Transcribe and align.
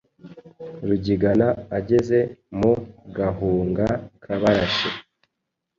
Rugigana 0.87 1.47
ageze 1.77 2.19
mu 2.59 2.73
Gahunga 3.17 3.85
k’Abarashi 4.23 4.89